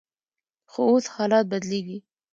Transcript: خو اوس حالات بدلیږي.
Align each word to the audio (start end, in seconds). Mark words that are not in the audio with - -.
خو 0.71 0.81
اوس 0.91 1.05
حالات 1.15 1.45
بدلیږي. 1.51 1.97